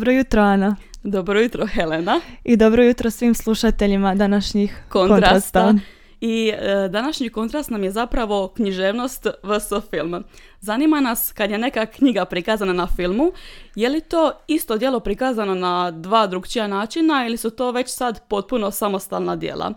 [0.00, 0.76] Dobro jutro, Ana.
[1.02, 2.20] Dobro jutro, Helena.
[2.44, 5.60] I dobro jutro svim slušateljima današnjih Kontrasta.
[5.62, 5.74] kontrasta.
[6.20, 9.90] I e, današnji kontrast nam je zapravo književnost vs.
[9.90, 10.24] film.
[10.60, 13.32] Zanima nas kad je neka knjiga prikazana na filmu,
[13.74, 18.28] je li to isto djelo prikazano na dva drugčija načina ili su to već sad
[18.28, 19.72] potpuno samostalna djela?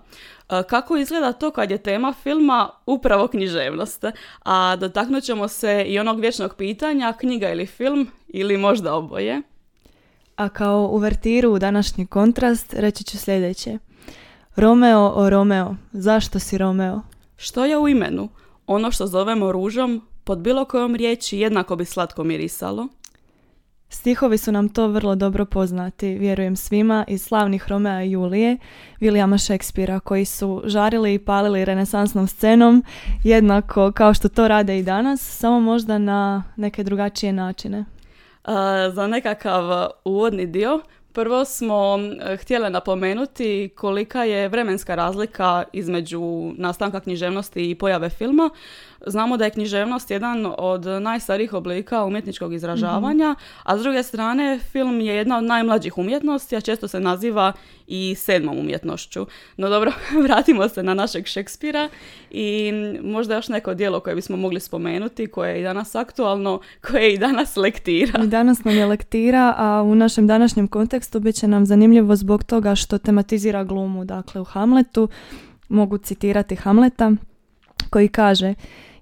[0.50, 4.06] E, Kako izgleda to kad je tema filma upravo književnost?
[4.46, 9.42] A dotaknut ćemo se i onog vječnog pitanja, knjiga ili film ili možda oboje.
[10.36, 13.78] A kao uvertiru u današnji kontrast reći ću sljedeće.
[14.56, 17.02] Romeo o Romeo, zašto si Romeo?
[17.38, 18.30] Što je u imenu?
[18.68, 22.88] Ono što zovemo ružom, pod bilo kojom riječi jednako bi slatko mirisalo.
[23.90, 28.58] Stihovi su nam to vrlo dobro poznati, vjerujem svima, iz slavnih Romea i Julije,
[29.00, 32.84] Williama Shakespearea, koji su žarili i palili renesansnom scenom,
[33.24, 37.86] jednako kao što to rade i danas, samo možda na neke drugačije načine.
[38.94, 40.80] Za nekakav uvodni dio,
[41.14, 48.50] prvo smo e, htjele napomenuti kolika je vremenska razlika između nastanka književnosti i pojave filma.
[49.08, 55.02] Znamo da je književnost jedan od najstarijih oblika umjetničkog izražavanja, a s druge strane film
[55.02, 57.54] je jedna od najmlađih umjetnosti, a često se naziva
[57.88, 59.26] i sedmom umjetnošću.
[59.58, 59.92] No dobro,
[60.26, 61.90] vratimo se na našeg Šekspira
[62.32, 62.72] i
[63.04, 67.18] možda još neko djelo koje bismo mogli spomenuti, koje je i danas aktualno, koje i
[67.18, 68.24] danas lektira.
[68.24, 72.44] I danas nam je lektira, a u našem današnjem kontekstu bit će nam zanimljivo zbog
[72.44, 74.06] toga što tematizira glumu.
[74.06, 75.10] Dakle, u Hamletu
[75.70, 77.12] mogu citirati Hamleta
[77.90, 78.54] koji kaže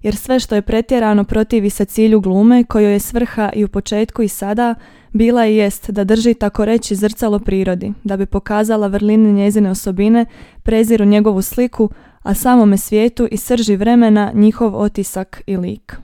[0.02, 4.22] jer sve što je pretjerano protivi se cilju glume kojoj je svrha i u početku
[4.22, 4.75] i sada
[5.14, 10.25] bila i jest da drži tako reći zrcalo prirodi, da bi pokazala vrline njezine osobine,
[10.64, 11.90] preziru njegovu sliku,
[12.24, 15.98] a samome svijetu i srži vremena njihov otisak i lik.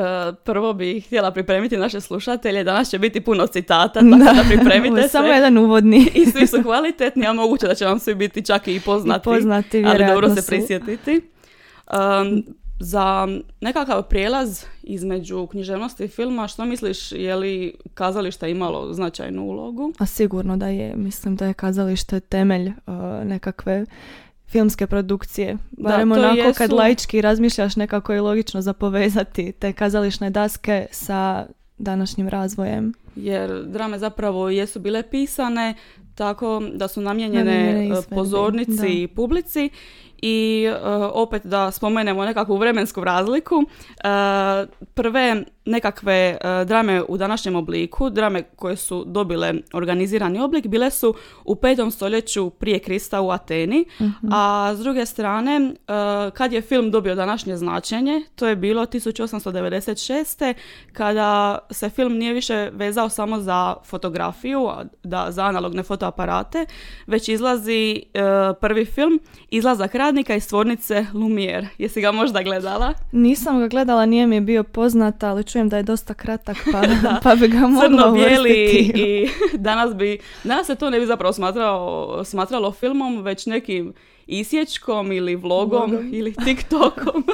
[0.00, 4.42] E, prvo bih htjela pripremiti naše slušatelje, danas će biti puno citata, tako da, Ovo
[4.48, 5.08] pripremite se.
[5.08, 6.10] samo jedan uvodni.
[6.14, 9.24] I svi su kvalitetni, a moguće da će vam svi biti čak i poznati, I
[9.24, 11.20] poznati, ali dobro se prisjetiti.
[11.92, 12.44] Um,
[12.80, 13.28] za
[13.60, 19.92] nekakav prijelaz između književnosti i filma, što misliš, je li kazalište imalo značajnu ulogu?
[19.98, 22.74] A sigurno da je, mislim da je kazalište temelj uh,
[23.24, 23.86] nekakve
[24.50, 25.56] filmske produkcije.
[25.70, 30.86] Barem to onako kad jesu- laički razmišljaš nekako je logično za povezati te kazališne daske
[30.90, 31.46] sa
[31.78, 32.92] današnjim razvojem.
[33.16, 35.74] Jer drame zapravo jesu bile pisane
[36.14, 38.86] tako da su namijenjene e, pozornici da.
[38.86, 39.70] i publici
[40.22, 40.74] i e,
[41.12, 43.54] opet da spomenemo nekakvu vremensku razliku.
[44.04, 50.90] e, prve nekakve e, drame u današnjem obliku, drame koje su dobile organizirani oblik, bile
[50.90, 53.84] su u petom stoljeću prije Krista u Ateni,
[54.32, 55.70] a s druge strane, e,
[56.30, 60.54] kad je film dobio današnje značenje, to je bilo 1896.
[60.92, 64.68] kada se film nije više vezao samo za fotografiju,
[65.02, 66.66] da, za analogne fotoaparate,
[67.06, 68.20] već izlazi e,
[68.60, 71.66] prvi film Izlazak radnika iz tvornice Lumière.
[71.78, 72.94] Jesi ga možda gledala?
[73.12, 76.82] Nisam ga gledala, nije mi je bio poznat, ali čujem da je dosta kratak, pa,
[77.22, 78.92] pa bi ga mogla uvrstiti.
[78.94, 79.28] i
[79.58, 83.92] danas bi, danas se to ne bi zapravo smatralo, smatralo filmom, već nekim
[84.26, 86.10] isječkom ili vlogom Vlogom.
[86.12, 87.24] ili TikTokom.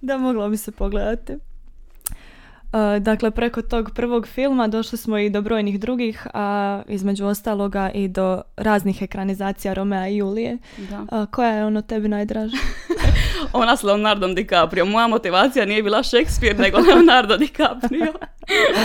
[0.00, 1.32] Da, moglo bi se pogledati.
[1.32, 7.90] Uh, dakle, preko tog prvog filma došli smo i do brojnih drugih, a između ostaloga
[7.94, 10.58] i do raznih ekranizacija Romea i Julije.
[10.90, 11.06] da.
[11.10, 12.56] A, koja je ono tebi najdraža?
[13.52, 14.84] Ona s Leonardom DiCaprio.
[14.84, 18.12] Moja motivacija nije bila Shakespeare, nego Leonardo DiCaprio.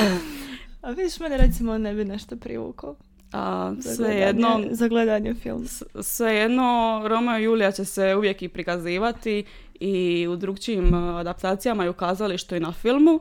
[0.81, 2.95] A vidiš, mene recimo ne bi nešto privukao.
[3.33, 5.65] A, svejedno, Za gledanje filma.
[6.01, 9.45] svejedno, Romeo i Julija će se uvijek i prikazivati
[9.79, 13.19] i u drugčijim uh, adaptacijama i u kazalištu i na filmu.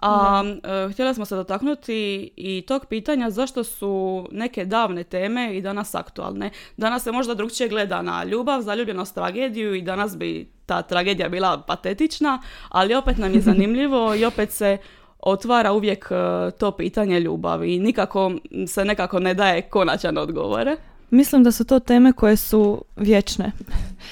[0.00, 5.60] A uh, htjela smo se dotaknuti i tog pitanja zašto su neke davne teme i
[5.60, 6.50] danas aktualne.
[6.76, 11.62] Danas se možda drugčije gleda na ljubav, zaljubljenost, tragediju i danas bi ta tragedija bila
[11.66, 14.78] patetična, ali opet nam je zanimljivo i opet se
[15.20, 18.32] otvara uvijek uh, to pitanje ljubavi i nikako
[18.66, 20.76] se nekako ne daje konačan odgovor.
[21.10, 23.52] Mislim da su to teme koje su vječne.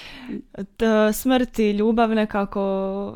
[0.76, 3.14] T- smrt i ljubav nekako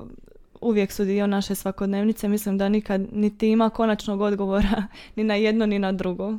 [0.61, 2.29] uvijek su dio naše svakodnevnice.
[2.29, 4.83] Mislim da nikad niti ima konačnog odgovora
[5.17, 6.29] ni na jedno ni na drugo.
[6.29, 6.39] Uh,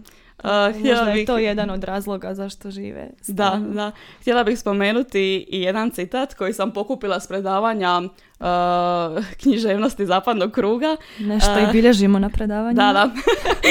[0.75, 3.07] Možda je bih- to jedan od razloga zašto žive.
[3.27, 3.69] Da, stalno.
[3.69, 3.91] da.
[4.21, 5.19] Htjela bih spomenuti
[5.49, 8.01] i jedan citat koji sam pokupila s predavanja
[8.39, 10.95] uh, književnosti zapadnog kruga.
[11.19, 12.75] Nešto A, i bilježimo na predavanju.
[12.75, 13.09] Da, da.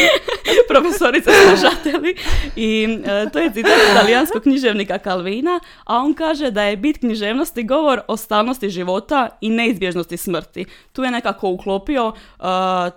[0.69, 2.15] Profesorica slušatelji.
[2.57, 7.63] I e, to je citat italijanskog književnika Kalvina, a on kaže da je bit književnosti
[7.63, 10.65] govor o stalnosti života i neizbježnosti smrti.
[10.93, 12.43] Tu je nekako uklopio e,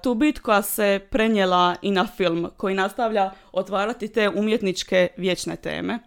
[0.04, 6.00] tu bit koja se prenijela i na film, koji nastavlja otvarati te umjetničke vječne teme.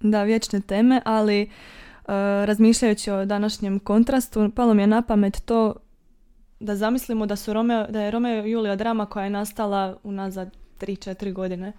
[0.00, 1.50] Da, vječne teme, ali
[2.44, 5.74] razmišljajući o današnjem kontrastu, palo mi je na pamet to
[6.60, 10.56] da zamislimo da, su Romeo, da je Romeo i Julija drama koja je nastala unazad
[10.80, 11.72] 3-4 godine.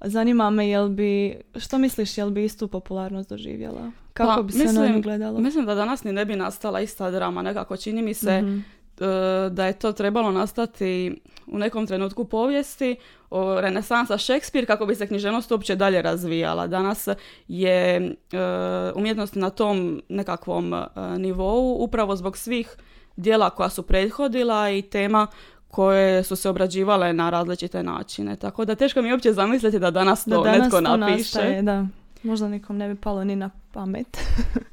[0.00, 3.90] Zanima me jel bi, što misliš, jel bi istu popularnost doživjela?
[4.12, 5.38] Kako Pa, bi se na nju gledalo?
[5.40, 7.42] Mislim da danas ni ne bi nastala ista drama.
[7.42, 8.58] Nekako čini mi se Mhm.
[9.00, 12.96] E, da je to trebalo nastati u nekom trenutku povijesti
[13.30, 16.66] o renesansa Šekspir kako bi se književnost uopće dalje razvijala.
[16.66, 17.08] Danas
[17.48, 18.12] je e,
[18.94, 20.86] umjetnost na tom nekakvom e,
[21.18, 22.76] nivou upravo zbog svih
[23.16, 25.26] dijela koja su prethodila i tema
[25.68, 28.36] koje su se obrađivale na različite načine.
[28.36, 31.16] Tako da teško mi je uopće zamisliti da danas to da danas netko to napiše.
[31.16, 31.86] nastaje, da.
[32.22, 34.18] Možda nikom ne bi palo ni na pamet.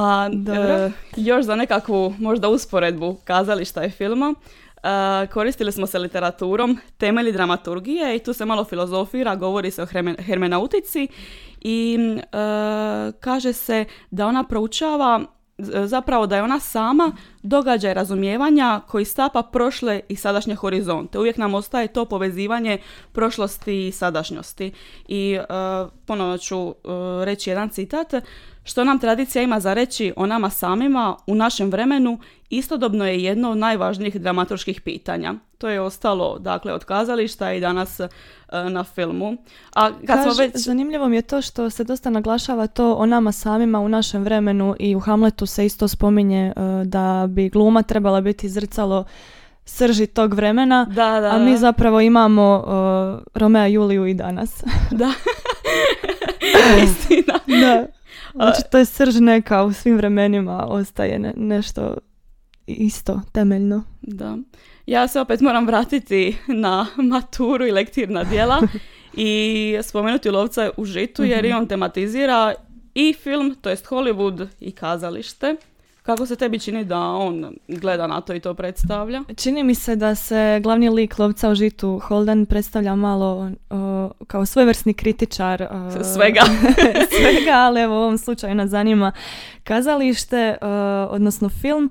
[0.00, 4.34] A e, još za nekakvu možda usporedbu kazališta i filma,
[4.82, 9.86] e, koristili smo se literaturom, temelji dramaturgije i tu se malo filozofira, govori se o
[9.86, 11.08] herme- hermenautici
[11.60, 12.22] i e,
[13.20, 15.20] kaže se da ona proučava
[15.58, 17.12] z- zapravo da je ona sama
[17.42, 21.18] događaj razumijevanja koji stapa prošle i sadašnje horizonte.
[21.18, 22.78] Uvijek nam ostaje to povezivanje
[23.12, 24.72] prošlosti i sadašnjosti.
[25.08, 25.44] I e,
[26.06, 26.72] ponovno ću e,
[27.24, 28.14] reći jedan citat.
[28.68, 32.18] Što nam tradicija ima za reći o nama samima u našem vremenu
[32.50, 35.34] istodobno je jedno od najvažnijih dramaturških pitanja.
[35.58, 38.08] To je ostalo dakle od kazališta i danas e,
[38.70, 39.36] na filmu.
[39.74, 43.06] A kad smo Kaže, već Zanimljivo mi je to što se dosta naglašava to o
[43.06, 47.82] nama samima u našem vremenu i u Hamletu se isto spominje e, da bi gluma
[47.82, 49.04] trebala biti zrcalo
[49.64, 54.64] srži tog vremena, da, da, a mi zapravo imamo uh, Romea Juliju i danas.
[54.90, 55.12] da.
[56.84, 57.38] Istina.
[57.46, 57.97] da.
[58.42, 61.96] Znači to je srž neka u svim vremenima ostaje ne- nešto
[62.66, 63.82] isto, temeljno.
[64.02, 64.38] Da.
[64.86, 68.60] Ja se opet moram vratiti na maturu i lektirna djela
[69.14, 72.54] i spomenuti lovca u žitu jer i on tematizira
[72.94, 75.56] i film, to jest Hollywood i kazalište.
[76.08, 79.22] Kako se tebi čini da on gleda na to i to predstavlja?
[79.36, 84.46] Čini mi se da se glavni lik lovca u žitu Holden predstavlja malo o, kao
[84.46, 86.40] svojevrsni kritičar o, Svega.
[87.18, 89.12] svega, ali evo u ovom slučaju nas zanima
[89.64, 90.66] kazalište, o,
[91.10, 91.90] odnosno film.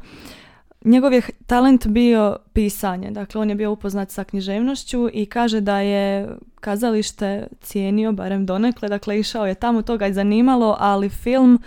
[0.86, 5.80] Njegov je talent bio pisanje, dakle on je bio upoznat sa književnošću i kaže da
[5.80, 6.30] je
[6.60, 11.60] kazalište cijenio, barem donekle, dakle išao je tamo, to ga je zanimalo, ali film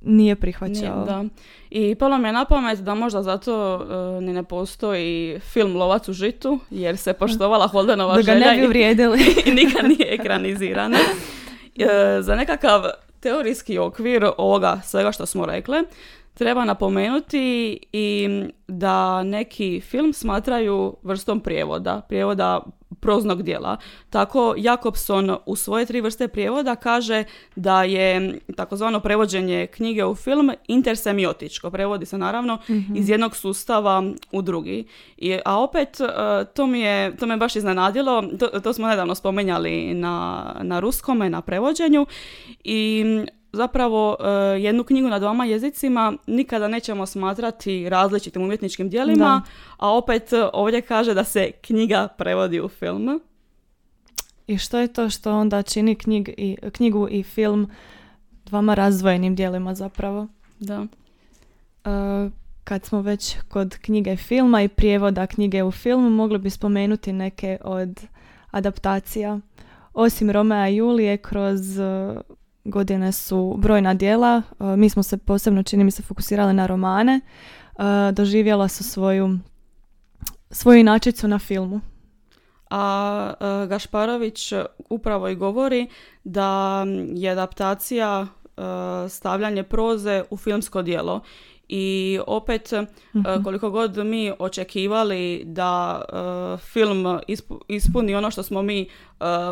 [0.00, 0.74] nije prihvaćao.
[0.96, 1.24] Nije, da.
[1.70, 3.80] I palo mi je na pamet da možda zato
[4.18, 8.46] e, ni ne postoji film Lovac u žitu, jer se poštovala Holdenova Da ga želja
[8.46, 9.18] ne bi i- uvrijedili.
[9.46, 10.98] i nikad nije ekranizirana.
[11.76, 11.86] E,
[12.22, 12.82] za nekakav
[13.20, 15.82] teorijski okvir ovoga svega što smo rekle,
[16.34, 17.38] treba napomenuti
[17.92, 18.28] i
[18.68, 22.60] da neki film smatraju vrstom prijevoda, prijevoda
[23.00, 23.76] proznog dijela.
[24.10, 27.24] Tako Jakobson u svoje tri vrste prijevoda kaže
[27.56, 31.70] da je takozvano prevođenje knjige u film intersemiotičko.
[31.70, 32.58] Prevodi se naravno
[32.94, 34.02] iz jednog sustava
[34.32, 34.84] u drugi.
[35.16, 36.04] I, a opet, e,
[36.54, 41.30] to mi je, to me baš iznenadilo, to, to smo nedavno spomenjali na, na ruskome,
[41.30, 42.06] na prevođenju
[42.64, 43.04] i
[43.52, 44.28] zapravo e,
[44.60, 49.42] jednu knjigu na dvama jezicima nikada nećemo smatrati različitim umjetničkim djelima,
[49.76, 53.20] a opet ovdje kaže da se knjiga prevodi u film.
[54.46, 57.70] I što je to što onda čini knjig i, knjigu i film
[58.46, 60.28] dvama razdvojenim dijelima zapravo?
[60.58, 60.86] Da.
[61.84, 62.30] E,
[62.64, 67.58] kad smo već kod knjige filma i prijevoda knjige u film, mogli bi spomenuti neke
[67.64, 68.00] od
[68.50, 69.38] adaptacija.
[69.94, 72.14] Osim Romea i Julije, kroz e,
[72.64, 74.42] godine su brojna djela.
[74.60, 77.20] E, mi smo se posebno, čini mi se, fokusirali na romane.
[77.20, 79.38] E, doživjela su svoju,
[80.50, 81.80] svoju inačicu na filmu.
[82.70, 84.52] A e, Gašparović
[84.90, 85.88] upravo i govori
[86.24, 88.26] da je adaptacija
[89.08, 91.20] stavljanje proze u filmsko djelo.
[91.72, 92.86] I opet, e,
[93.44, 98.86] koliko god mi očekivali da e, film ispu- ispuni ono što smo mi e,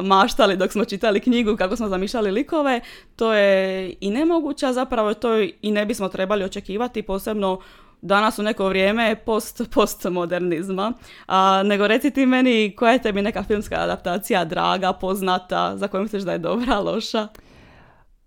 [0.03, 2.81] maštali dok smo čitali knjigu, kako smo zamišljali likove,
[3.17, 7.61] to je i nemoguće, a zapravo to i ne bismo trebali očekivati, posebno
[8.03, 10.93] danas u neko vrijeme post, postmodernizma.
[11.27, 16.03] A, nego reci ti meni koja je tebi neka filmska adaptacija draga, poznata, za koju
[16.03, 17.29] misliš da je dobra, loša?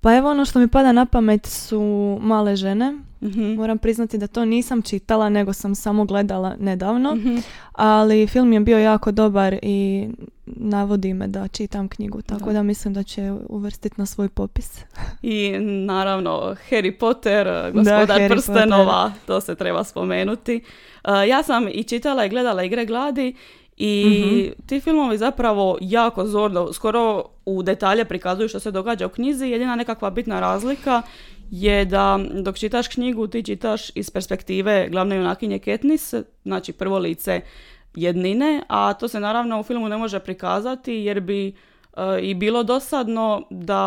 [0.02, 1.82] Pa evo ono što mi pada na pamet su
[2.22, 2.98] male žene.
[3.22, 3.54] Mhm.
[3.54, 7.16] Moram priznati da to nisam čitala, nego sam samo gledala nedavno.
[7.16, 7.38] Mhm.
[7.72, 10.10] Ali film je bio jako dobar i
[10.46, 12.54] navodi me da čitam knjigu, tako Da.
[12.54, 14.80] da, mislim da će uvrstiti na svoj popis.
[15.22, 15.52] I
[15.86, 20.64] naravno Harry Potter, gospodar Harry prstenova, to se treba spomenuti.
[21.04, 23.36] Uh, ja sam i čitala i gledala Igre gladi
[23.78, 24.62] i Mhm.
[24.66, 29.46] ti filmovi zapravo jako zorno, skoro u detalje prikazuju što se događa u knjizi.
[29.46, 31.02] Jedina nekakva bitna razlika
[31.52, 36.14] je da dok čitaš knjigu ti čitaš iz perspektive glavne junakinje Katniss,
[36.44, 37.42] znači prvo lice
[37.96, 41.54] jednine, a to se naravno u filmu ne može prikazati jer bi e,
[42.22, 43.82] i bilo dosadno da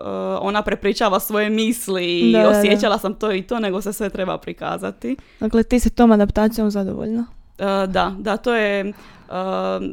[0.00, 0.04] e,
[0.40, 2.48] ona prepričava svoje misli i Da, da.
[2.50, 5.16] osjećala sam to i to, nego se sve treba prikazati.
[5.40, 7.26] Dakle, ti si tom adaptacijom zadovoljna?
[7.58, 8.92] E, da, da, to je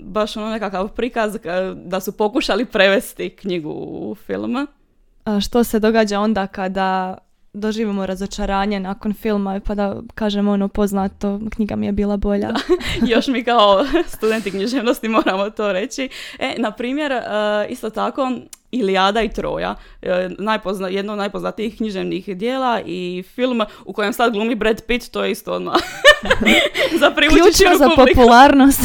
[0.04, 1.40] baš ono nekakav prikaz e,
[1.76, 4.68] da su pokušali prevesti knjigu u film.
[5.26, 7.18] A što se događa onda kada
[7.54, 12.50] doživimo razočaranje nakon filma pa da kažemo ono poznato, knjiga mi je bila bolja.
[13.14, 16.10] Još mi kao studenti književnosti moramo to reći.
[16.40, 17.22] E, na primjer, e,
[17.70, 18.32] isto tako,
[18.72, 24.34] Ilijada i Troja, e, najpozna, jedno od najpoznatijih književnih dijela i film u kojem sad
[24.34, 25.76] glumi Brad Pitt, to je isto odmah
[27.00, 28.82] za Ključno za popularnost.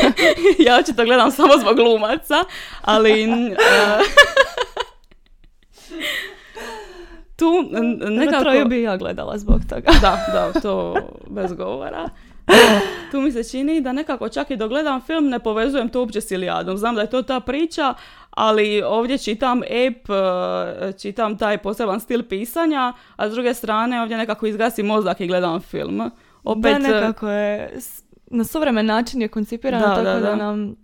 [0.66, 2.44] ja očito gledam samo zbog glumaca,
[2.82, 3.22] ali...
[3.22, 3.56] e,
[7.36, 7.64] tu
[8.10, 8.42] Nekako...
[8.42, 9.90] Troju bi ja gledala zbog toga.
[10.00, 10.94] Da, da, to
[11.30, 12.08] bez govora.
[13.10, 16.20] Tu mi se čini da nekako čak i dok gledam film ne povezujem to uopće
[16.20, 16.76] s Ilijadom.
[16.76, 17.94] Znam da je to ta priča,
[18.30, 24.16] ali ovdje čitam ep, e, čitam taj poseban stil pisanja, a s druge strane ovdje
[24.16, 26.10] nekako izgasi mozak i gledam film.
[26.44, 27.78] Opet, da, nekako je,
[28.26, 30.36] na suvremen način je koncipirano Da, tako da, da, da.
[30.36, 30.76] nam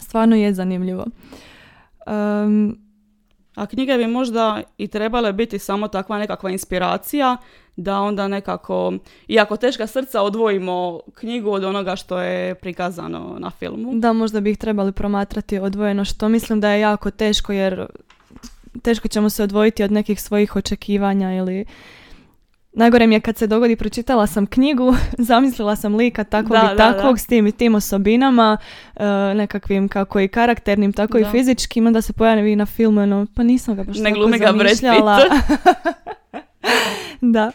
[0.00, 1.06] stvarno je zanimljivo.
[2.06, 2.78] Um,
[3.54, 7.36] A knjige bi možda i trebale biti samo takva nekakva inspiracija
[7.76, 8.92] da onda nekako,
[9.28, 13.90] iako teška srca, odvojimo knjigu od onoga što je prikazano na filmu.
[13.94, 17.86] da, možda bi ih trebali promatrati odvojeno, što mislim da je jako teško jer
[18.82, 21.64] teško ćemo se odvojiti od nekih svojih očekivanja ili
[22.72, 24.94] Najgore mi je kad se dogodi, pročitala sam knjigu,
[25.28, 27.18] zamislila sam lika takvog Da, i da, takvog da.
[27.18, 28.56] s tim i tim osobinama,
[28.96, 31.30] e, nekakvim kako i karakternim, tako i Da.
[31.30, 35.18] fizičkim, onda se pojavi na filmu, ono, pa nisam ga baš Ne tako zamišljala.
[37.20, 37.52] da.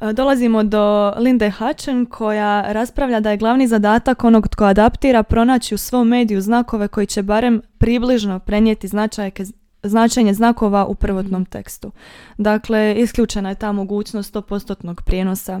[0.00, 5.74] E, Dolazimo do Linde Hutchen koja raspravlja da je glavni zadatak onog tko adaptira pronaći
[5.74, 9.44] u svom mediju znakove koji će barem približno prenijeti značajke,
[9.88, 11.92] značenje znakova u prvotnom tekstu.
[12.38, 15.60] Dakle, isključena je ta mogućnost 100% prijenosa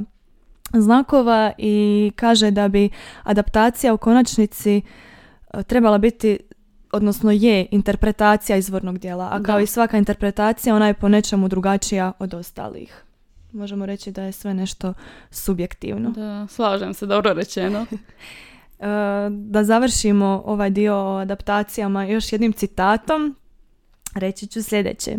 [0.72, 2.90] znakova i kaže da bi
[3.22, 4.76] adaptacija u konačnici
[5.54, 6.38] e, trebala biti
[6.92, 9.62] odnosno je interpretacija izvornog dijela, a kao Da.
[9.62, 13.02] i svaka interpretacija ona je po nečemu drugačija od ostalih.
[13.52, 14.94] Možemo reći da je sve nešto
[15.30, 16.10] subjektivno.
[16.10, 17.86] Da, slažem se, dobro rečeno.
[18.78, 18.86] E,
[19.30, 23.36] da završimo ovaj dio o adaptacijama još jednim citatom,
[24.16, 25.16] reći ću sljedeće.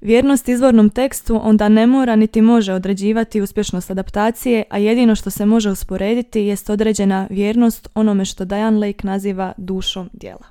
[0.00, 5.46] Vjernost izvornom tekstu onda ne mora niti može određivati uspješnost adaptacije, a jedino što se
[5.46, 10.46] može usporediti jest određena vjernost onome što Diane Lake naziva dušom dijela.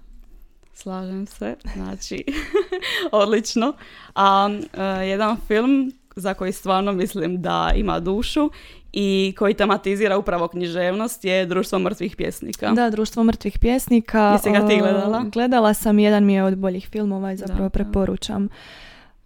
[0.73, 2.23] Slažem se, znači,
[3.11, 3.73] odlično.
[4.15, 8.49] A e, jedan film za koji stvarno mislim da ima dušu
[8.93, 12.71] i koji tematizira upravo književnost je Društvo mrtvih pjesnika.
[12.71, 14.31] Da, Društvo mrtvih pjesnika.
[14.31, 15.23] Jesi ga ti gledala?
[15.23, 18.49] Gledala sam, jedan mi je od boljih filmova i zapravo Da, preporučam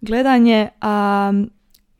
[0.00, 1.32] gledanje, a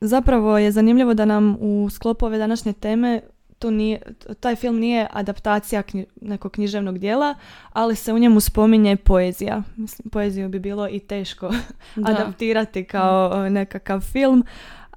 [0.00, 3.20] zapravo je zanimljivo da nam u sklopu ove današnje teme
[3.58, 4.00] to nije,
[4.40, 7.34] taj film nije adaptacija knji- nekog književnog dijela,
[7.72, 9.62] ali se u njemu spominje poezija.
[9.76, 11.48] Mislim, poeziju bi bilo i teško
[11.96, 12.08] Da.
[12.10, 14.44] adaptirati kao nekakav film,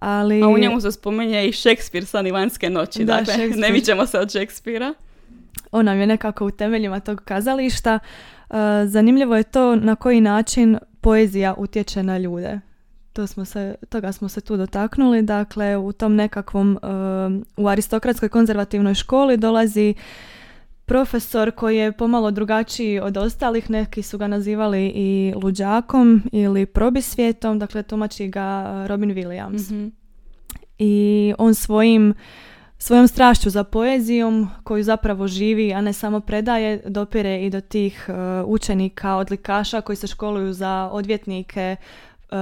[0.05, 0.43] ali...
[0.43, 3.05] A u njemu se spominje i Šekspir sa Vanjske noći.
[3.05, 3.61] Da, dakle, Šekspir.
[3.61, 4.93] ne mićemo se od Šekspira.
[5.71, 7.99] on nam je nekako u temeljima tog kazališta.
[8.49, 12.59] E, zanimljivo je to na koji način poezija utječe na ljude.
[13.13, 15.21] To smo se, toga smo se tu dotaknuli.
[15.21, 16.87] Dakle, u tom nekakvom, e,
[17.57, 19.93] u aristokratskoj konzervativnoj školi dolazi
[20.85, 23.69] profesor koji je pomalo drugačiji od ostalih.
[23.69, 27.59] Neki su ga nazivali i luđakom ili probisvijetom.
[27.59, 28.41] Dakle, tumači ga
[28.75, 29.87] e, Robin Williams Mhm.
[30.79, 30.93] i
[31.37, 32.13] on svojim
[32.77, 38.05] svojom strašću za poezijom koju zapravo živi, a ne samo predaje, dopire i do tih
[38.07, 38.13] e,
[38.43, 41.75] učenika, odlikaša koji se školuju za odvjetnike
[42.31, 42.35] e,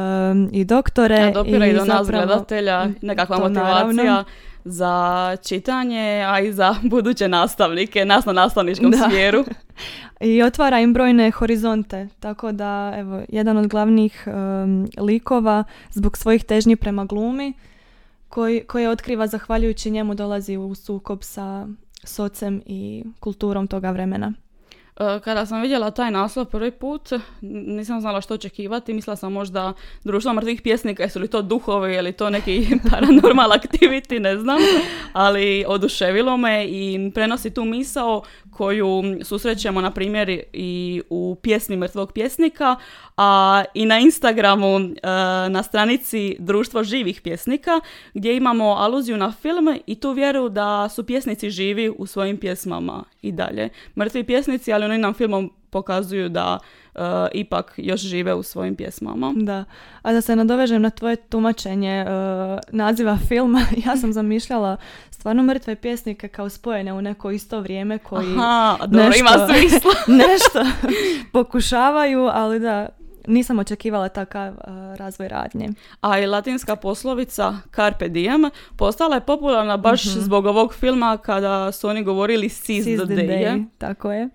[0.52, 1.16] i doktore.
[1.18, 3.94] A dopira i do nas zapravo- gledatelja, nekakva motivacija.
[3.96, 4.24] naravno.
[4.66, 8.98] Za čitanje, a i za buduće nastavnike, nas na nastavničkom Da.
[8.98, 9.46] smjeru.
[10.22, 16.44] I otvara im brojne horizonte, tako da evo, jedan od glavnih em, likova zbog svojih
[16.44, 17.54] težnji prema glumi,
[18.30, 21.68] koji, koje otkriva zahvaljujući njemu dolazi u sukob sa
[22.04, 24.34] sociem i kulturom toga vremena.
[25.00, 27.10] E, Kada sam vidjela taj naslov prvi put,
[27.42, 28.94] nisam znala što očekivati.
[28.94, 29.74] Mislila sam možda
[30.04, 34.58] društvo mrtvih pjesnika, jesu li to duhovi, je li to neki paranormal activity, ne znam.
[35.14, 42.12] Ali oduševilo me i prenosi tu misao koju susrećemo, na primjer, i u pjesmi mrtvog
[42.12, 42.76] pjesnika,
[43.18, 44.90] a i na Instagramu e,
[45.50, 47.80] na stranici Društvo živih pjesnika,
[48.14, 53.04] gdje imamo aluziju na film i tu vjeru da su pjesnici živi u svojim pjesmama
[53.22, 53.70] i dalje.
[53.98, 56.60] Mrtvi pjesnici, ali oni nam filmom pokazuju da
[56.96, 57.00] e,
[57.34, 59.34] ipak još žive u svojim pjesmama.
[59.36, 59.66] Da,
[60.02, 62.06] a da se nadovežem na tvoje tumačenje e,
[62.72, 64.78] naziva filma, ja sam zamišljala
[65.10, 69.92] stvarno mrtve pjesnike kao spojene u neko isto vrijeme koji Aha, dobro, nešto- ima smisla.
[70.28, 70.66] nešto
[71.32, 72.90] pokušavaju, ali da,
[73.28, 74.58] nisam očekivala takav e,
[74.98, 75.70] razvoj radnje.
[76.02, 81.88] A i latinska poslovica Carpe diem postala je popularna baš zbog ovog filma kada su
[81.88, 83.44] oni govorili seize, Seize the, the day.
[83.46, 84.30] day, tako je.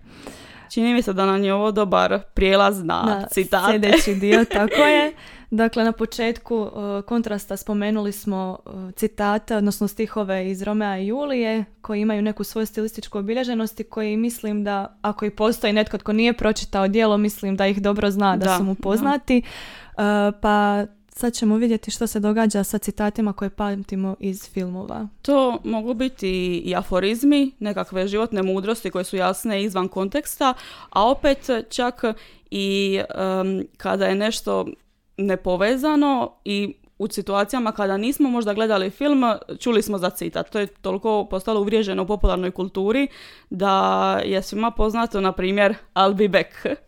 [0.69, 3.71] Čini mi se da nam je ovo dobar prijelaz na, na citate.
[3.71, 5.13] sljedeći dio, tako je.
[5.51, 6.71] Dakle, na početku uh,
[7.05, 12.65] kontrasta spomenuli smo uh, citate, odnosno stihove iz Romea i Julije, koji imaju neku svoju
[12.65, 17.55] stilističku obilježenost i koji mislim da, ako i postoji netko tko nije pročitao dijelo, mislim
[17.55, 18.81] da ih dobro zna, da, Da, su mu da.
[18.81, 19.41] poznati.
[19.41, 20.03] Uh,
[20.41, 25.07] pa sad ćemo vidjeti što se događa sa citatima koje pamtimo iz filmova.
[25.21, 30.53] To mogu biti i aforizmi, nekakve životne mudrosti koje su jasne izvan konteksta,
[30.89, 32.03] a opet čak
[32.51, 34.65] i em, kada je nešto
[35.19, 39.23] nepovezano i u situacijama kada nismo možda gledali film,
[39.59, 40.49] čuli smo za citat.
[40.49, 43.07] To je toliko postalo uvriježeno u popularnoj kulturi
[43.49, 46.79] da je svima poznato, na primjer, I'll be back.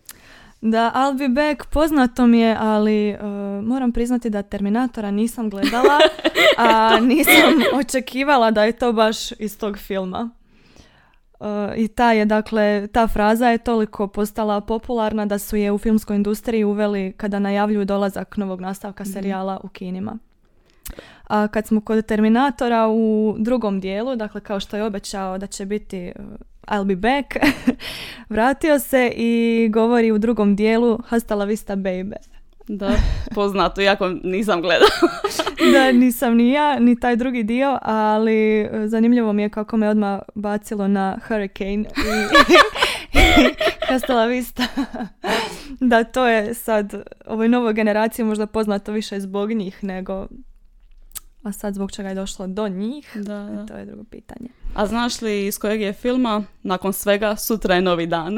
[0.61, 3.19] Da, I'll be back poznato mi je, ali uh,
[3.63, 5.99] moram priznati da Terminatora nisam gledala,
[6.57, 10.29] a nisam očekivala da je to baš iz tog filma.
[11.41, 15.77] Uh, I ta je, dakle, ta fraza je toliko postala popularna da su je u
[15.77, 20.17] filmskoj industriji uveli kada najavljuju dolazak novog nastavka serijala u kinima.
[21.27, 25.65] A kad smo kod Terminatora u drugom dijelu, dakle kao što je obećao da će
[25.65, 26.25] biti uh,
[26.67, 27.35] I'll be back,
[28.29, 32.15] vratio se i govori u drugom dijelu Hasta la vista baby.
[32.73, 32.91] Da,
[33.35, 34.91] poznato, iako nisam gledala.
[35.73, 39.89] Da, nisam ni ja, ni taj drugi dio, ali e, zanimljivo mi je kako me
[39.89, 41.85] odmah bacilo na Hurricane i,
[44.25, 44.63] i vista.
[45.79, 50.27] da, to je sad ovoj novoj generaciji možda poznato više zbog njih nego
[51.43, 53.65] a sad zbog čega je došlo do njih, Da, da.
[53.65, 54.49] to je drugo pitanje.
[54.75, 58.37] A znaš li iz kojeg je filma, nakon svega, sutra je novi dan?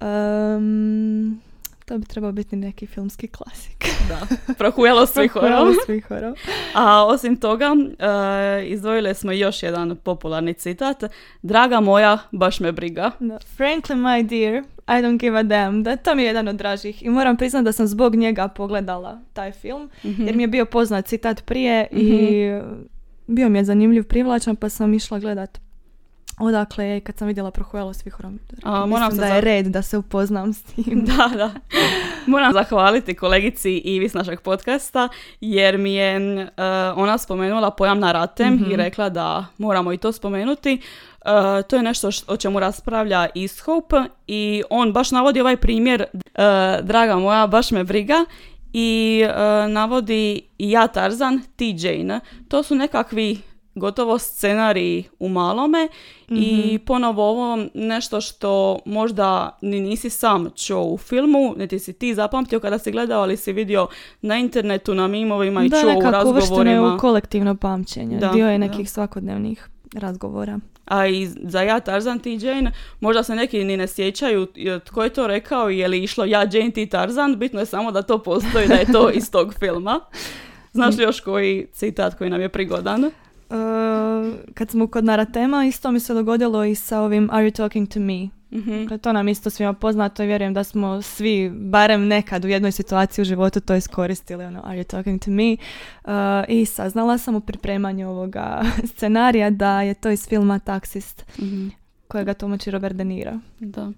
[0.00, 1.40] Em,
[1.86, 3.84] to bi trebao biti neki filmski klasik.
[4.08, 5.06] Da, prohujalo
[5.86, 6.38] svih horor.
[6.74, 11.04] A osim toga, e, izdvojili smo još jedan popularni citat.
[11.42, 13.10] Draga moja, baš me briga.
[13.20, 13.38] Da.
[13.58, 15.82] Frankly, my dear, I don't give a damn.
[15.82, 17.02] Da, to mi je jedan od dražih.
[17.02, 19.90] I moram priznati da sam zbog njega pogledala taj film.
[20.04, 20.26] Mhm.
[20.26, 22.48] Jer mi je bio poznat citat prije i
[23.26, 25.65] bio mi je zanimljiv, privlačan, pa sam išla gledat
[26.38, 28.38] odakle kad sam vidjela prohujalo svih horom.
[28.62, 31.04] A, moram Mislim se da je red da se upoznam s tim.
[31.06, 31.50] Da, da.
[32.26, 35.08] Moram zahvaliti kolegici Ivi s našeg podcasta
[35.40, 36.48] jer mi je e,
[36.96, 40.72] ona spomenula pojam naratem i rekla da moramo i to spomenuti.
[40.74, 40.80] E,
[41.62, 43.96] to je nešto š- o čemu raspravlja Ishope
[44.26, 46.06] i on baš navodi ovaj primjer e,
[46.82, 48.24] draga moja, baš me briga
[48.72, 49.22] i
[49.68, 50.24] navodi
[50.58, 52.20] i ja Tarzan, ti Jane.
[52.48, 53.38] To su nekakvi
[53.76, 55.88] gotovo scenariji u malome
[56.28, 62.14] i ponovo ovo nešto što možda ni nisi sam čuo u filmu, niti si ti
[62.14, 63.88] zapamtio kada si gledao, ali si vidio
[64.22, 66.98] na internetu, na mimovima i da, čuo u uvršteno je u razgovorima.
[66.98, 68.18] kolektivno pamćenje.
[68.18, 68.66] Da, Dio je da.
[68.66, 70.58] nekih svakodnevnih razgovora.
[70.84, 75.04] A i za ja Tarzan, ti Jane, možda se neki ni ne sjećaju e, tko
[75.04, 78.18] je to rekao je li išlo ja Jane, ti Tarzan, bitno je samo da to
[78.18, 80.00] postoji, da je to iz tog filma.
[80.72, 83.10] Znaš li još koji citat koji nam je prigodan?
[83.50, 83.56] Uh,
[84.54, 88.00] kad smo kod naratema, isto mi se dogodilo i sa ovim Are you talking to
[88.00, 88.28] me?
[88.52, 88.80] Mhm.
[88.82, 92.72] Dakle, to nam isto svima poznato i vjerujem da smo svi, barem nekad u jednoj
[92.72, 95.56] situaciji u životu to iskoristili, ono, are you talking to me?
[96.04, 96.10] Uh,
[96.48, 98.62] I saznala sam u pripremanju ovoga
[98.94, 101.68] scenarija da je to iz filma Taksist, Mhm.
[102.08, 103.32] kojega tumači Robert De Niro.
[103.60, 103.92] Da.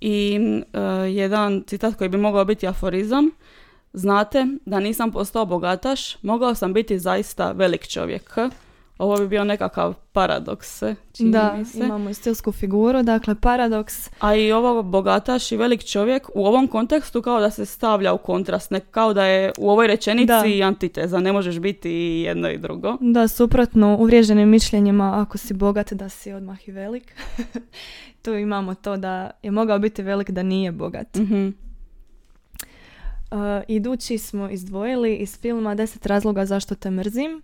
[0.00, 0.38] I
[0.72, 0.80] e,
[1.10, 3.30] jedan citat koji bi mogao biti aforizam.
[3.98, 8.36] Znate, da nisam postao bogataš, mogao sam biti zaista velik čovjek.
[8.98, 10.82] Ovo bi bio nekakav paradoks,
[11.12, 11.78] čini Da, mi se.
[11.78, 14.10] imamo i stilsku figuru, dakle paradoks.
[14.20, 18.18] A i ovo bogataš i velik čovjek u ovom kontekstu kao da se stavlja u
[18.18, 20.26] kontrast, ne, kao da je u ovoj rečenici
[20.58, 20.66] Da.
[20.66, 22.96] antiteza, ne možeš biti i jedno i drugo.
[23.00, 27.14] Da, suprotno uvriježenim mišljenjima, ako si bogat, da si odmah i velik.
[28.22, 31.14] tu imamo to da je mogao biti velik da nije bogat.
[31.16, 31.48] Mhm.
[33.30, 33.38] Uh,
[33.68, 37.42] idući smo izdvojili iz filma 10 razloga zašto te mrzim.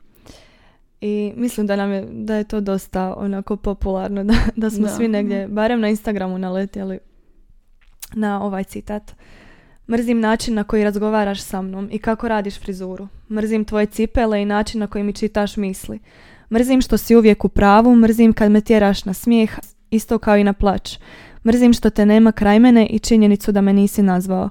[1.01, 4.89] I mislim da nam je, da je to dosta onako popularno, da, da smo Da.
[4.95, 6.99] svi negdje, barem na Instagramu naletjeli
[8.15, 9.13] na ovaj citat.
[9.91, 13.09] Mrzim način na koji razgovaraš sa mnom i kako radiš frizuru.
[13.31, 15.99] Mrzim tvoje cipele i način na koji mi čitaš misli.
[16.53, 19.59] Mrzim što si uvijek u pravu, mrzim kad me tjeraš na smijeh,
[19.91, 20.99] isto kao i na plać.
[21.47, 24.49] Mrzim što te nema kraj mene i činjenicu da me nisi nazvao.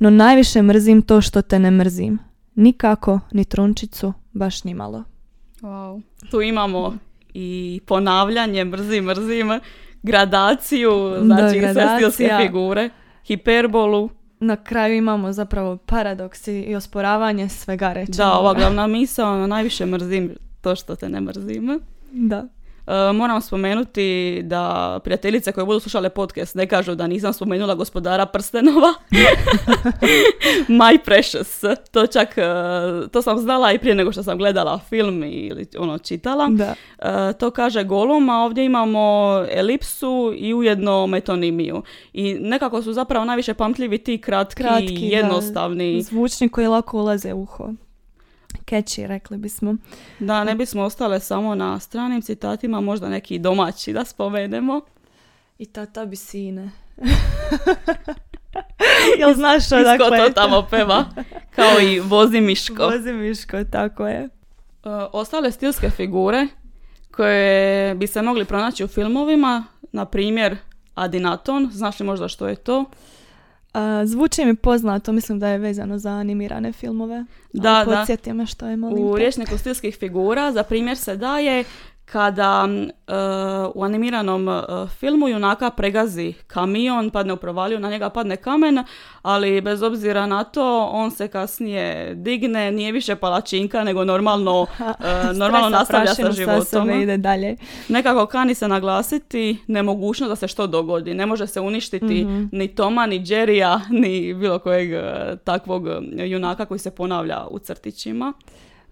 [0.00, 2.18] No najviše mrzim to što te ne mrzim.
[2.54, 5.04] Nikako, ni trunčicu, baš ni malo.
[5.60, 6.02] Wow.
[6.30, 6.96] Tu imamo
[7.34, 9.60] i ponavljanje, mrzim, mrzim,
[10.02, 10.90] gradaciju,
[11.22, 12.90] znači sve stilske figure,
[13.26, 14.10] hiperbolu.
[14.40, 18.16] Na kraju imamo zapravo paradoks i osporavanje svega rečenog.
[18.16, 21.80] Da, ova glavna misao, ono, najviše mrzim to što te ne mrzim.
[22.12, 22.48] Da.
[22.90, 28.26] E, moram spomenuti da prijateljice koje budu slušale podcast ne kažu da nisam spomenula gospodara
[28.26, 28.94] prstenova.
[30.80, 31.60] My precious.
[31.90, 32.42] To čak, e,
[33.12, 36.48] to sam znala i prije nego što sam gledala film ili ono čitala.
[36.50, 36.74] Da.
[36.98, 41.82] E, to kaže Golum, a ovdje imamo elipsu i ujedno metonimiju.
[42.12, 45.16] I nekako su zapravo najviše pamtljivi ti kratki, Kratki, da.
[45.16, 46.02] jednostavni.
[46.02, 47.68] Zvučni koji lako ulaze u uho.
[48.70, 49.76] Catchy, rekli bismo.
[50.18, 54.80] Da ne bismo ostale samo na stranim citatima, možda neki domaći da spomenemo.
[55.58, 56.70] I tata bi sine.
[59.18, 60.18] Jel znaš što Isko dakle?
[60.18, 61.04] to tamo peva,
[61.56, 62.84] kao i vozi miško.
[62.86, 64.18] Vozi Miško, tako je.
[64.18, 64.28] E,
[65.12, 66.46] ostale stilske figure
[67.10, 70.56] koje bi se mogli pronaći u filmovima, na primjer
[70.94, 72.84] Adinaton, znaš li možda što je to?
[73.72, 77.24] A, zvuči mi poznato, mislim da je vezano za animirane filmove.
[77.52, 77.96] Da, da.
[77.96, 81.64] Podsjeti me što je, molim U rječniku stilskih figura za primjer se daje
[82.12, 83.12] kada e,
[83.74, 84.62] u animiranom e,
[84.98, 88.84] filmu junaka pregazi kamion, padne u provaliju, na njega padne kamen,
[89.22, 95.32] ali bez obzira na to on se kasnije digne, nije više palačinka, nego normalno, e,
[95.32, 96.90] normalno nastavlja sa životom.
[96.90, 97.56] ide dalje.
[97.88, 101.14] Nekako kani se naglasiti nemogućnost da se što dogodi.
[101.14, 102.44] Ne može se uništiti Mhm.
[102.52, 104.90] ni Toma, ni Jerrya, ni bilo kojeg
[105.44, 105.86] takvog
[106.26, 108.32] junaka koji se ponavlja u crtićima.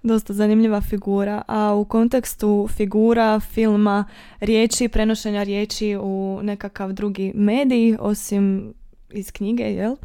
[0.03, 4.05] Dosta zanimljiva figura, a u kontekstu figura, filma,
[4.41, 8.75] riječi, prenošenja riječi u nekakav drugi medij, osim
[9.11, 9.97] iz knjige, jel?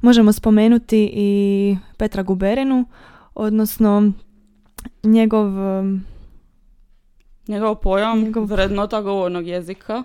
[0.00, 2.84] Možemo spomenuti i Petra Guberinu,
[3.34, 4.12] odnosno
[5.02, 6.04] njegov um,
[7.48, 10.02] Njegov pojam, Njegov- vrednota govornog jezika.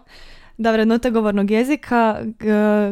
[0.58, 2.22] Da vrednote govornog jezika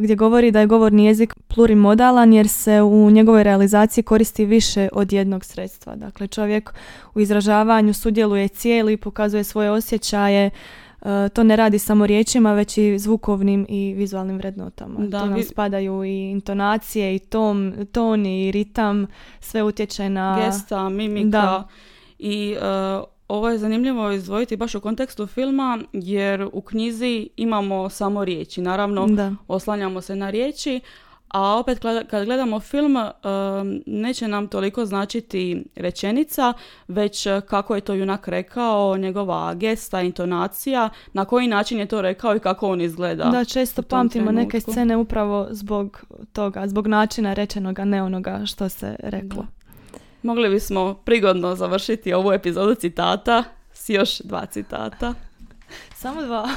[0.01, 5.13] gdje govori da je govorni jezik plurimodalan jer se u njegovoj realizaciji koristi više od
[5.13, 5.95] jednog sredstva.
[5.95, 6.73] Dakle, čovjek
[7.15, 10.49] u izražavanju sudjeluje cijeli, pokazuje svoje osjećaje,
[11.01, 14.99] e, to ne radi samo riječima, već i zvukovnim i vizualnim vrednotama.
[14.99, 19.07] Da, tu nam vi- spadaju i intonacije, i tom, ton, i ritam,
[19.39, 20.45] sve utječe na...
[20.45, 21.29] Gesta, mimika.
[21.29, 21.67] Da.
[22.19, 28.25] I e, ovo je zanimljivo izdvojiti baš u kontekstu filma, jer u knjizi imamo samo
[28.25, 28.61] riječi.
[28.61, 29.33] Naravno, Da.
[29.47, 30.81] oslanjamo se na riječi,
[31.27, 33.11] a opet kad gledamo film e,
[33.85, 36.53] neće nam toliko značiti rečenica,
[36.87, 42.01] već e, kako je to junak rekao, njegova gesta, intonacija, na koji način je to
[42.01, 43.23] rekao i kako on izgleda.
[43.23, 48.95] Da, često pamtimo neke scene upravo zbog toga, zbog načina rečenoga, ne onoga što se
[48.99, 49.45] reklo.
[50.25, 55.13] Mogli bismo prigodno završiti ovu epizodu citata s još dva citata.
[55.95, 56.49] Samo dva.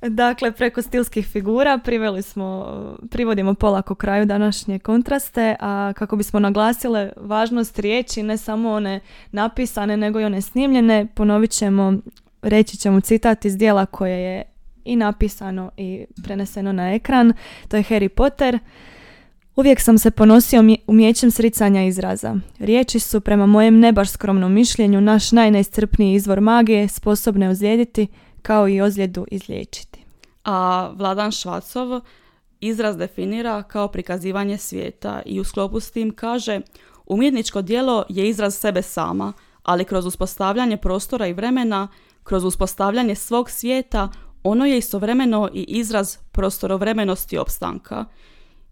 [0.08, 2.66] dakle, preko stilskih figura priveli smo,
[3.10, 9.00] privodimo polako kraju današnje kontraste, a kako bismo naglasile važnost riječi, ne samo one
[9.32, 11.92] napisane, nego i one snimljene, ponovit ćemo,
[12.42, 14.42] reći ćemo citat iz dijela koje je
[14.84, 17.32] i napisano i preneseno na ekran.
[17.68, 18.58] To je Harry Potter.
[19.56, 22.36] Uvijek sam se ponosio umje- umjećem sricanja izraza.
[22.58, 28.06] Riječi su, prema mojem ne baš skromnom mišljenju, naš najneiscrpniji izvor magije, sposobne ozlijediti
[28.42, 30.00] kao i ozljedu izliječiti.
[30.44, 32.00] A Vladan Švacov
[32.60, 36.60] izraz definira kao prikazivanje svijeta i u sklopu s tim kaže
[37.06, 41.88] umjetničko djelo je izraz sebe sama, ali kroz uspostavljanje prostora i vremena,
[42.24, 44.08] kroz uspostavljanje svog svijeta,
[44.42, 48.04] ono je istovremeno i izraz prostorovremenosti opstanka.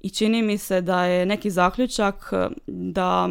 [0.03, 3.29] I čini mi se da je neki zaključak e, da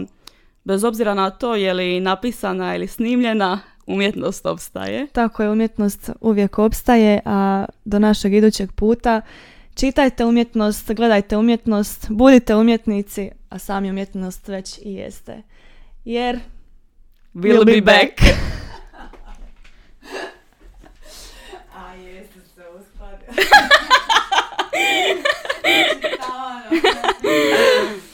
[0.63, 5.07] bez obzira na to je li napisana ili snimljena, umjetnost opstaje.
[5.07, 9.21] Tako je, umjetnost uvijek opstaje, a do našeg idućeg puta
[9.75, 15.41] čitajte umjetnost, gledajte umjetnost, budite umjetnici, a sami umjetnost već i jeste.
[16.05, 16.39] Jer
[17.35, 18.21] We'll be back.
[21.75, 23.27] A jeste se uskladio.
[26.51, 28.10] 哈哈哈哈。